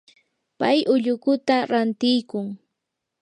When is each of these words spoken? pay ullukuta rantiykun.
pay 0.59 0.77
ullukuta 0.93 1.55
rantiykun. 1.71 2.47